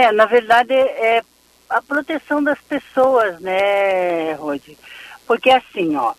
É, 0.00 0.10
na 0.12 0.24
verdade, 0.24 0.72
é 0.72 1.22
a 1.68 1.82
proteção 1.82 2.42
das 2.42 2.58
pessoas, 2.58 3.38
né, 3.38 4.32
Rodi? 4.32 4.78
Porque 5.26 5.50
assim, 5.50 5.94
ó, 5.94 6.14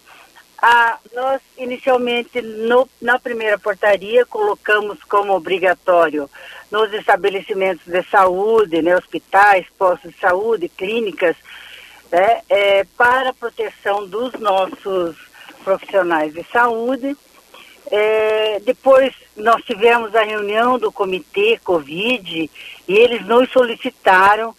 a, 0.61 0.99
nós 1.15 1.41
inicialmente 1.57 2.39
no, 2.43 2.87
na 3.01 3.17
primeira 3.17 3.57
portaria 3.57 4.23
colocamos 4.23 5.03
como 5.05 5.33
obrigatório 5.33 6.29
nos 6.69 6.93
estabelecimentos 6.93 7.83
de 7.87 8.03
saúde, 8.03 8.83
né, 8.83 8.95
hospitais, 8.95 9.65
postos 9.79 10.13
de 10.13 10.19
saúde, 10.19 10.69
clínicas, 10.69 11.35
né, 12.11 12.41
é, 12.47 12.83
para 12.95 13.31
a 13.31 13.33
proteção 13.33 14.07
dos 14.07 14.33
nossos 14.33 15.17
profissionais 15.63 16.35
de 16.35 16.43
saúde. 16.43 17.17
É, 17.89 18.59
depois 18.61 19.13
nós 19.35 19.63
tivemos 19.63 20.15
a 20.15 20.23
reunião 20.23 20.77
do 20.77 20.91
comitê 20.91 21.59
Covid 21.63 22.49
e 22.87 22.93
eles 22.93 23.25
nos 23.25 23.49
solicitaram 23.51 24.55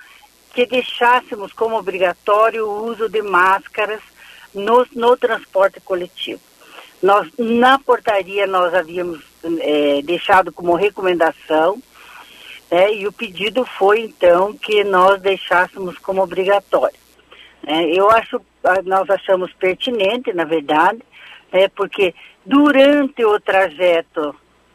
que 0.52 0.66
deixássemos 0.66 1.52
como 1.52 1.78
obrigatório 1.78 2.66
o 2.66 2.86
uso 2.86 3.08
de 3.08 3.22
máscaras 3.22 4.00
no, 4.54 4.86
no 4.94 5.16
transporte 5.16 5.80
coletivo. 5.80 6.40
Nós, 7.02 7.28
na 7.38 7.78
portaria, 7.78 8.46
nós 8.46 8.72
havíamos 8.74 9.20
é, 9.60 10.02
deixado 10.02 10.52
como 10.52 10.74
recomendação, 10.74 11.82
é, 12.70 12.94
e 12.94 13.06
o 13.06 13.12
pedido 13.12 13.66
foi, 13.66 14.00
então, 14.00 14.54
que 14.54 14.84
nós 14.84 15.20
deixássemos 15.20 15.98
como 15.98 16.22
obrigatório. 16.22 16.96
É, 17.66 17.84
eu 17.98 18.10
acho, 18.10 18.40
nós 18.84 19.10
achamos 19.10 19.52
pertinente, 19.52 20.32
na 20.32 20.44
verdade, 20.44 21.02
é, 21.52 21.68
porque 21.68 22.14
durante 22.44 23.24
o 23.24 23.38
trajeto 23.38 24.34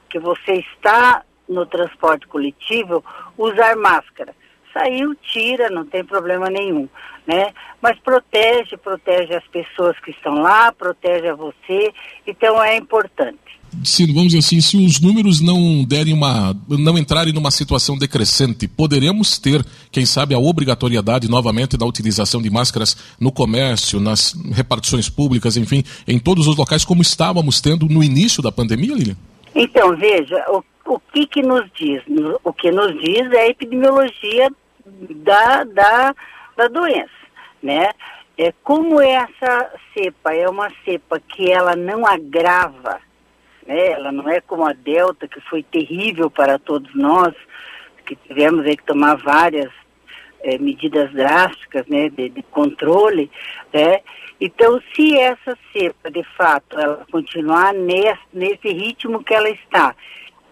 que 0.09 0.20
você 0.20 0.54
está 0.54 1.23
no 1.49 1.66
transporte 1.66 2.27
coletivo, 2.27 3.04
usar 3.38 3.76
máscara. 3.76 4.35
Saiu, 4.73 5.16
tira, 5.16 5.70
não 5.70 5.85
tem 5.85 6.04
problema 6.04 6.49
nenhum, 6.49 6.88
né? 7.26 7.54
Mas 7.82 7.98
protege, 7.99 8.77
protege 8.77 9.34
as 9.34 9.48
pessoas 9.48 9.98
que 9.99 10.12
estão 10.12 10.35
lá, 10.35 10.71
protege 10.71 11.29
a 11.29 11.35
você, 11.35 11.93
então 12.27 12.62
é 12.62 12.76
importante. 12.76 13.57
Sim, 13.84 14.07
vamos 14.07 14.27
dizer 14.27 14.40
assim, 14.40 14.62
se 14.62 14.77
os 14.77 14.99
números 14.99 15.40
não 15.41 15.84
derem 15.84 16.13
uma, 16.13 16.55
não 16.68 16.98
entrarem 16.98 17.34
numa 17.34 17.51
situação 17.51 17.98
decrescente, 17.98 18.68
poderemos 18.68 19.37
ter, 19.37 19.65
quem 19.91 20.05
sabe, 20.05 20.34
a 20.34 20.40
obrigatoriedade 20.40 21.29
novamente 21.29 21.77
da 21.77 21.85
utilização 21.85 22.41
de 22.41 22.49
máscaras 22.49 22.98
no 23.20 23.32
comércio, 23.32 23.99
nas 23.99 24.34
repartições 24.51 25.09
públicas, 25.09 25.57
enfim, 25.57 25.84
em 26.07 26.18
todos 26.18 26.48
os 26.48 26.55
locais, 26.55 26.85
como 26.85 27.01
estávamos 27.01 27.62
tendo 27.62 27.87
no 27.87 28.04
início 28.04 28.41
da 28.41 28.51
pandemia, 28.51 28.96
Lilian? 28.96 29.18
Então, 29.54 29.96
veja, 29.96 30.43
o, 30.49 30.63
o 30.85 30.99
que 30.99 31.26
que 31.27 31.41
nos 31.41 31.65
diz? 31.77 32.02
O 32.43 32.54
que 32.54 32.71
nos 32.71 32.93
diz 33.02 33.31
é 33.31 33.41
a 33.41 33.49
epidemiologia 33.49 34.49
da, 35.24 35.63
da, 35.63 36.15
da 36.55 36.68
doença, 36.68 37.09
né? 37.62 37.90
É, 38.37 38.54
como 38.63 39.02
essa 39.02 39.71
cepa 39.93 40.31
é 40.34 40.48
uma 40.48 40.70
cepa 40.85 41.20
que 41.20 41.52
ela 41.52 41.76
não 41.76 42.05
agrava, 42.05 42.99
né? 43.68 43.91
Ela 43.91 44.12
não 44.12 44.27
é 44.29 44.40
como 44.41 44.65
a 44.65 44.73
Delta, 44.73 45.27
que 45.27 45.41
foi 45.41 45.62
terrível 45.62 46.32
para 46.32 46.57
todos 46.57 46.93
nós, 46.96 47.35
que 48.05 48.15
tivemos 48.15 48.65
aí 48.65 48.77
que 48.77 48.85
tomar 48.85 49.15
várias 49.15 49.71
é, 50.41 50.57
medidas 50.57 51.12
drásticas, 51.12 51.85
né, 51.87 52.09
de, 52.09 52.29
de, 52.29 52.43
controle, 52.43 53.29
né? 53.74 53.99
Então, 54.40 54.79
se 54.93 55.18
essa 55.18 55.57
cepa, 55.74 56.12
de 56.12 56.24
fato, 56.37 56.79
ela 56.79 57.05
continuar 57.12 57.74
nesse, 57.74 58.21
nesse 58.32 58.70
ritmo 58.70 59.24
que 59.24 59.34
ela 59.34 59.49
está, 59.49 59.96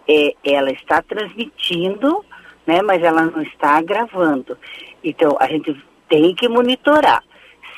é, 0.08 0.34
ela 0.44 0.72
está 0.72 1.02
transmitindo, 1.04 2.26
né, 2.66 2.82
mas 2.82 3.02
ela 3.04 3.24
não 3.26 3.42
está 3.44 3.78
agravando. 3.78 4.58
Então, 5.04 5.38
a 5.40 5.48
gente 5.48 5.80
tem 6.10 6.34
que 6.34 6.50
monitorar. 6.50 7.24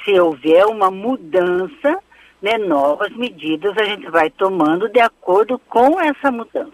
Se 0.04 0.18
houver 0.18 0.66
uma 0.66 0.90
mudança, 0.90 2.02
né, 2.42 2.58
novas 2.58 3.12
medidas 3.16 3.76
a 3.78 3.84
gente 3.84 4.10
vai 4.10 4.30
tomando 4.30 4.90
de 4.90 5.00
acordo 5.00 5.60
com 5.68 6.00
essa 6.00 6.32
mudança. 6.32 6.72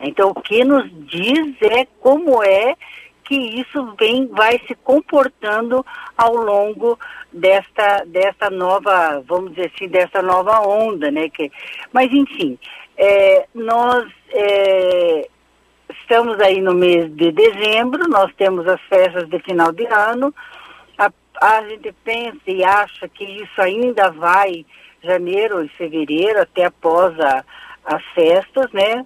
Então, 0.00 0.30
o 0.30 0.42
que 0.42 0.64
nos 0.64 0.90
diz 1.06 1.56
é 1.62 1.86
como 2.00 2.42
é 2.42 2.74
que 3.24 3.34
isso 3.34 3.94
vem, 3.98 4.28
vai 4.28 4.60
se 4.66 4.74
comportando 4.76 5.84
ao 6.16 6.34
longo 6.36 6.98
desta, 7.32 8.04
desta 8.06 8.50
nova, 8.50 9.22
vamos 9.26 9.50
dizer 9.50 9.72
assim, 9.74 9.88
dessa 9.88 10.22
nova 10.22 10.60
onda, 10.60 11.10
né? 11.10 11.28
Que, 11.28 11.50
mas, 11.92 12.10
enfim, 12.12 12.56
é, 12.96 13.46
nós 13.52 14.06
é, 14.30 15.28
estamos 16.02 16.38
aí 16.40 16.60
no 16.60 16.72
mês 16.72 17.12
de 17.16 17.32
dezembro, 17.32 18.08
nós 18.08 18.32
temos 18.36 18.66
as 18.68 18.80
festas 18.82 19.28
de 19.28 19.38
final 19.40 19.72
de 19.72 19.86
ano, 19.86 20.32
a 21.40 21.62
gente 21.68 21.92
pensa 22.04 22.40
e 22.46 22.64
acha 22.64 23.08
que 23.08 23.24
isso 23.24 23.60
ainda 23.60 24.10
vai 24.10 24.64
janeiro 25.02 25.64
e 25.64 25.68
fevereiro, 25.68 26.40
até 26.40 26.64
após 26.64 27.18
a, 27.20 27.44
as 27.84 28.02
festas, 28.14 28.70
né? 28.72 29.04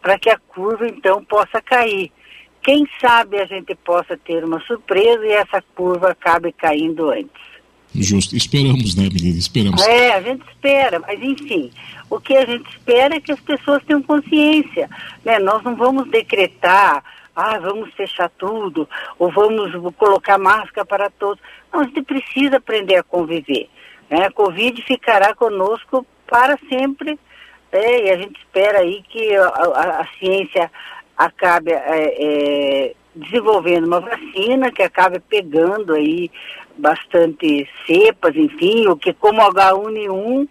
Para 0.00 0.18
que 0.18 0.30
a 0.30 0.38
curva 0.38 0.86
então 0.86 1.24
possa 1.24 1.60
cair. 1.60 2.10
Quem 2.62 2.86
sabe 3.00 3.38
a 3.38 3.44
gente 3.44 3.74
possa 3.74 4.16
ter 4.16 4.44
uma 4.44 4.60
surpresa 4.60 5.24
e 5.26 5.32
essa 5.32 5.62
curva 5.74 6.10
acabe 6.10 6.52
caindo 6.52 7.10
antes. 7.10 7.48
Justo. 7.94 8.36
Esperamos, 8.36 8.94
né, 8.94 9.08
menina? 9.12 9.38
Esperamos. 9.38 9.80
É, 9.86 10.12
a 10.12 10.20
gente 10.20 10.46
espera, 10.48 10.98
mas 11.00 11.20
enfim, 11.20 11.70
o 12.10 12.20
que 12.20 12.36
a 12.36 12.44
gente 12.44 12.68
espera 12.70 13.16
é 13.16 13.20
que 13.20 13.32
as 13.32 13.40
pessoas 13.40 13.82
tenham 13.84 14.02
consciência. 14.02 14.88
Né? 15.24 15.38
Nós 15.38 15.62
não 15.62 15.74
vamos 15.74 16.08
decretar 16.10 17.02
ah, 17.38 17.58
vamos 17.60 17.94
fechar 17.94 18.28
tudo, 18.30 18.88
ou 19.16 19.30
vamos 19.30 19.70
colocar 19.96 20.38
máscara 20.38 20.84
para 20.84 21.08
todos. 21.08 21.40
Não, 21.72 21.80
a 21.80 21.84
gente 21.84 22.02
precisa 22.02 22.56
aprender 22.56 22.96
a 22.96 23.02
conviver. 23.04 23.68
Né? 24.10 24.26
A 24.26 24.32
Covid 24.32 24.82
ficará 24.82 25.32
conosco 25.34 26.04
para 26.26 26.58
sempre, 26.68 27.18
né? 27.72 28.06
e 28.06 28.10
a 28.10 28.16
gente 28.16 28.38
espera 28.40 28.80
aí 28.80 29.02
que 29.08 29.36
a, 29.36 29.46
a, 29.46 30.00
a 30.00 30.06
ciência 30.18 30.68
acabe 31.16 31.70
é, 31.70 31.78
é, 31.78 32.94
desenvolvendo 33.14 33.86
uma 33.86 34.00
vacina 34.00 34.72
que 34.72 34.82
acabe 34.82 35.20
pegando 35.20 35.94
aí 35.94 36.30
bastante 36.76 37.68
cepas, 37.86 38.34
enfim, 38.34 38.88
o 38.88 38.96
que 38.96 39.12
como 39.12 39.40
H1N1, 39.42 40.48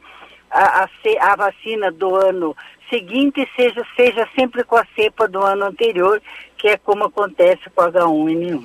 a, 0.49 0.83
a, 0.83 0.89
a 1.31 1.35
vacina 1.35 1.91
do 1.91 2.15
ano 2.15 2.55
seguinte 2.89 3.47
seja, 3.55 3.83
seja 3.95 4.27
sempre 4.35 4.63
com 4.63 4.75
a 4.75 4.85
cepa 4.95 5.27
do 5.27 5.43
ano 5.43 5.65
anterior, 5.65 6.21
que 6.57 6.67
é 6.67 6.77
como 6.77 7.05
acontece 7.05 7.61
com 7.75 7.83
H1N1. 7.83 8.63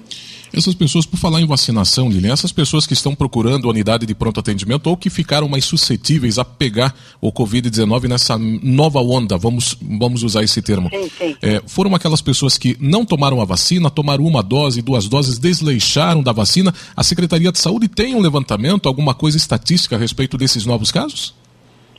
Essas 0.54 0.74
pessoas, 0.74 1.06
por 1.06 1.16
falar 1.16 1.40
em 1.40 1.46
vacinação, 1.46 2.10
Lilian, 2.10 2.32
essas 2.32 2.52
pessoas 2.52 2.86
que 2.86 2.92
estão 2.92 3.14
procurando 3.14 3.66
a 3.66 3.70
unidade 3.70 4.04
de 4.04 4.14
pronto 4.14 4.38
atendimento 4.38 4.86
ou 4.86 4.96
que 4.98 5.08
ficaram 5.08 5.48
mais 5.48 5.64
suscetíveis 5.64 6.38
a 6.38 6.44
pegar 6.44 6.94
o 7.22 7.32
Covid-19 7.32 8.06
nessa 8.06 8.36
nova 8.36 9.00
onda, 9.00 9.38
vamos, 9.38 9.74
vamos 9.80 10.22
usar 10.22 10.42
esse 10.42 10.60
termo. 10.60 10.90
Sim, 10.90 11.10
sim. 11.16 11.36
É, 11.40 11.62
foram 11.66 11.94
aquelas 11.94 12.20
pessoas 12.20 12.58
que 12.58 12.76
não 12.78 13.06
tomaram 13.06 13.40
a 13.40 13.46
vacina, 13.46 13.88
tomaram 13.88 14.26
uma 14.26 14.42
dose, 14.42 14.82
duas 14.82 15.08
doses, 15.08 15.38
desleixaram 15.38 16.22
da 16.22 16.32
vacina. 16.32 16.74
A 16.94 17.02
Secretaria 17.02 17.50
de 17.50 17.58
Saúde 17.58 17.88
tem 17.88 18.14
um 18.14 18.20
levantamento, 18.20 18.88
alguma 18.88 19.14
coisa 19.14 19.38
estatística 19.38 19.96
a 19.96 19.98
respeito 19.98 20.36
desses 20.36 20.66
novos 20.66 20.92
casos? 20.92 21.34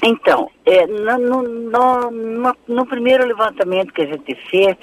Então, 0.05 0.51
é, 0.65 0.85
no, 0.85 1.17
no, 1.17 2.11
no, 2.11 2.55
no, 2.67 2.85
primeiro 2.85 3.25
levantamento 3.25 3.93
que 3.93 4.01
a 4.01 4.05
gente 4.05 4.35
fez, 4.49 4.75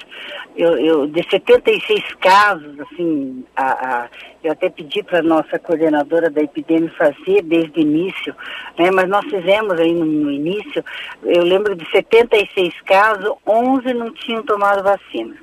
eu, 0.55 0.75
eu, 0.79 1.07
de 1.07 1.21
76 1.29 2.15
casos, 2.15 2.79
assim, 2.79 3.45
a, 3.55 3.71
a, 3.71 4.09
eu 4.43 4.51
até 4.51 4.67
pedi 4.71 5.03
para 5.03 5.19
a 5.19 5.23
nossa 5.23 5.59
coordenadora 5.59 6.27
da 6.27 6.41
epidemia 6.41 6.91
fazer 6.97 7.43
desde 7.43 7.79
o 7.79 7.83
início, 7.83 8.35
né, 8.79 8.89
mas 8.89 9.07
nós 9.07 9.23
fizemos 9.25 9.79
aí 9.79 9.93
no, 9.93 10.31
início, 10.31 10.83
eu 11.21 11.43
lembro 11.43 11.75
de 11.75 11.87
76 11.91 12.81
casos, 12.81 13.31
11 13.45 13.93
não 13.93 14.11
tinham 14.15 14.41
tomado 14.41 14.81
vacina, 14.81 15.37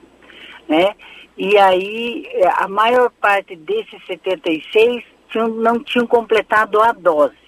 né? 0.68 0.92
E 1.36 1.56
aí, 1.56 2.26
a 2.56 2.66
maior 2.66 3.10
parte 3.20 3.54
desses 3.54 4.04
76 4.08 5.04
tinham, 5.28 5.46
não 5.46 5.78
tinham 5.84 6.04
completado 6.04 6.82
a 6.82 6.90
dose. 6.90 7.47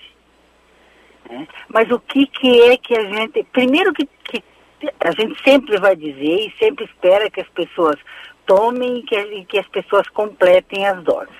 Né? 1.30 1.46
Mas 1.68 1.90
o 1.90 2.00
que, 2.00 2.26
que 2.26 2.60
é 2.62 2.76
que 2.76 2.96
a 2.96 3.04
gente. 3.04 3.44
Primeiro 3.52 3.92
que, 3.92 4.08
que 4.24 4.42
a 5.00 5.10
gente 5.12 5.40
sempre 5.42 5.78
vai 5.78 5.94
dizer 5.94 6.46
e 6.46 6.54
sempre 6.58 6.84
espera 6.84 7.30
que 7.30 7.40
as 7.40 7.48
pessoas 7.50 7.96
tomem 8.46 8.98
e 8.98 9.02
que, 9.04 9.44
que 9.44 9.58
as 9.58 9.68
pessoas 9.68 10.08
completem 10.08 10.86
as 10.86 11.02
doses. 11.04 11.34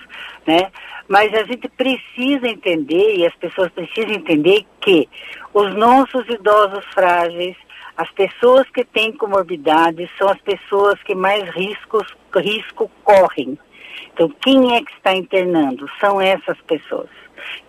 Né? 0.46 0.70
Mas 1.08 1.34
a 1.34 1.42
gente 1.42 1.68
precisa 1.68 2.46
entender, 2.46 3.16
e 3.16 3.26
as 3.26 3.34
pessoas 3.34 3.68
precisam 3.72 4.12
entender, 4.12 4.64
que 4.80 5.08
os 5.52 5.74
nossos 5.74 6.28
idosos 6.28 6.84
frágeis, 6.94 7.56
as 7.96 8.08
pessoas 8.12 8.68
que 8.70 8.84
têm 8.84 9.12
comorbidades, 9.12 10.08
são 10.16 10.28
as 10.28 10.40
pessoas 10.40 11.02
que 11.02 11.14
mais 11.16 11.42
riscos, 11.50 12.06
risco 12.36 12.88
correm. 13.02 13.58
Então, 14.12 14.28
quem 14.40 14.76
é 14.76 14.82
que 14.82 14.92
está 14.92 15.12
internando? 15.12 15.90
São 16.00 16.20
essas 16.20 16.60
pessoas. 16.62 17.08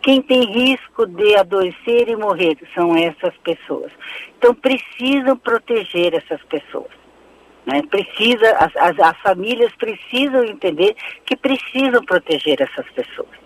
Quem 0.01 0.21
tem 0.21 0.43
risco 0.45 1.05
de 1.05 1.35
adoecer 1.35 2.09
e 2.09 2.15
morrer 2.15 2.57
são 2.73 2.95
essas 2.95 3.33
pessoas. 3.43 3.91
Então 4.37 4.53
precisam 4.53 5.37
proteger 5.37 6.13
essas 6.13 6.41
pessoas. 6.45 6.91
Né? 7.65 7.81
Precisa, 7.89 8.51
as, 8.57 8.75
as, 8.75 8.99
as 8.99 9.17
famílias 9.21 9.71
precisam 9.77 10.43
entender 10.45 10.95
que 11.25 11.35
precisam 11.35 12.03
proteger 12.03 12.61
essas 12.61 12.89
pessoas. 12.91 13.41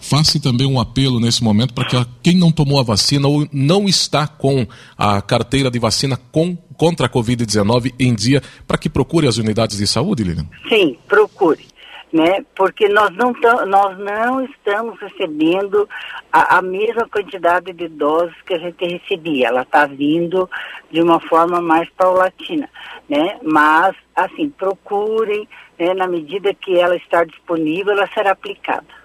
Faça 0.00 0.40
também 0.40 0.66
um 0.66 0.80
apelo 0.80 1.20
nesse 1.20 1.44
momento 1.44 1.74
para 1.74 1.84
que 1.84 1.96
quem 2.22 2.34
não 2.34 2.50
tomou 2.50 2.80
a 2.80 2.82
vacina 2.82 3.28
ou 3.28 3.46
não 3.52 3.86
está 3.86 4.26
com 4.26 4.66
a 4.96 5.20
carteira 5.20 5.70
de 5.70 5.78
vacina 5.78 6.16
com, 6.32 6.56
contra 6.56 7.06
a 7.06 7.08
Covid-19 7.08 7.92
em 8.00 8.14
dia, 8.14 8.42
para 8.66 8.78
que 8.78 8.88
procure 8.88 9.28
as 9.28 9.36
unidades 9.36 9.76
de 9.76 9.86
saúde, 9.86 10.24
Lilian? 10.24 10.46
Sim, 10.68 10.96
procure. 11.06 11.66
Né? 12.12 12.44
Porque 12.56 12.88
nós 12.88 13.10
não, 13.14 13.32
nós 13.66 13.96
não 13.98 14.44
estamos 14.44 14.98
recebendo 14.98 15.88
a, 16.32 16.58
a 16.58 16.62
mesma 16.62 17.08
quantidade 17.08 17.72
de 17.72 17.86
doses 17.86 18.34
que 18.44 18.54
a 18.54 18.58
gente 18.58 18.84
recebia. 18.84 19.46
Ela 19.46 19.62
está 19.62 19.86
vindo 19.86 20.50
de 20.90 21.00
uma 21.00 21.20
forma 21.20 21.60
mais 21.60 21.88
paulatina, 21.90 22.68
né? 23.08 23.38
Mas, 23.44 23.94
assim, 24.16 24.50
procurem, 24.50 25.48
né? 25.78 25.94
na 25.94 26.08
medida 26.08 26.52
que 26.52 26.76
ela 26.76 26.96
estar 26.96 27.24
disponível, 27.26 27.92
ela 27.92 28.08
será 28.12 28.32
aplicada. 28.32 29.00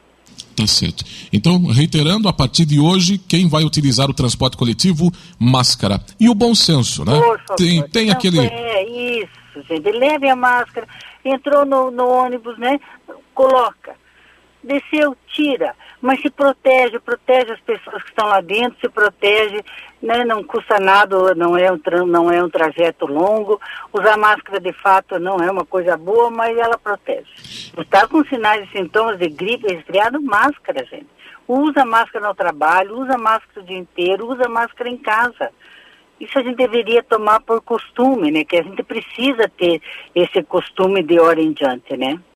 Tá 0.56 0.66
certo. 0.66 1.04
Então, 1.34 1.66
reiterando, 1.68 2.30
a 2.30 2.34
partir 2.34 2.66
de 2.66 2.80
hoje, 2.80 3.18
quem 3.18 3.48
vai 3.48 3.64
utilizar 3.64 4.10
o 4.10 4.14
transporte 4.14 4.56
coletivo, 4.56 5.12
máscara. 5.38 6.02
E 6.18 6.30
o 6.30 6.36
bom 6.36 6.56
senso, 6.56 7.04
né? 7.04 7.20
Por 7.20 7.40
favor. 7.40 7.56
Tem, 7.58 7.84
tem 7.90 8.06
Não, 8.08 8.14
aquele. 8.14 8.40
É 8.40 9.20
isso, 9.20 9.64
gente. 9.68 9.92
Leve 9.92 10.30
a 10.30 10.36
máscara. 10.36 10.88
Entrou 11.26 11.66
no, 11.66 11.90
no 11.90 12.08
ônibus, 12.08 12.58
né? 12.60 12.80
Coloca. 13.34 13.96
Desceu, 14.64 15.18
tira. 15.28 15.76
Mas 16.02 16.22
se 16.22 16.30
protege, 16.30 17.00
protege 17.00 17.52
as 17.54 17.60
pessoas 17.62 18.04
que 18.04 18.10
estão 18.10 18.28
lá 18.28 18.42
dentro, 18.42 18.80
se 18.80 18.88
protege, 18.88 19.64
né? 20.02 20.24
Não 20.24 20.44
custa 20.44 20.80
nada, 20.80 21.34
não 21.34 21.58
é 21.58 21.72
um, 21.72 21.80
não 22.06 22.32
é 22.32 22.44
um 22.44 22.50
trajeto 22.50 23.08
longo. 23.08 23.60
Usar 23.92 24.18
máscara 24.18 24.60
de 24.60 24.72
fato 24.74 25.20
não 25.20 25.38
é 25.38 25.50
uma 25.50 25.66
coisa 25.66 25.98
boa, 25.98 26.30
mas 26.30 26.56
ela 26.58 26.78
protege. 26.78 27.28
Está 27.78 28.08
com 28.08 28.24
sinais 28.26 28.68
e 28.68 28.72
sintomas 28.72 29.18
de 29.18 29.28
gripe, 29.30 29.68
resfriado, 29.68 30.22
máscara, 30.22 30.86
gente. 30.86 31.08
Usa 31.48 31.86
máscara 31.86 32.28
no 32.28 32.36
trabalho, 32.36 33.00
usa 33.00 33.18
máscara 33.18 33.62
o 33.62 33.64
dia 33.64 33.78
inteiro, 33.78 34.28
usa 34.28 34.50
máscara 34.50 34.90
em 34.90 34.98
casa. 34.98 35.52
Isso 36.20 36.40
a 36.40 36.44
gente 36.44 36.56
deveria 36.56 37.04
tomar 37.04 37.42
por 37.42 37.62
costume, 37.62 38.32
né? 38.32 38.44
Que 38.44 38.58
a 38.58 38.64
gente 38.64 38.82
precisa 38.84 39.50
ter 39.50 39.82
esse 40.14 40.42
costume 40.44 41.04
de 41.04 41.20
hora 41.20 41.42
em 41.42 41.52
diante, 41.52 41.96
né? 41.98 42.20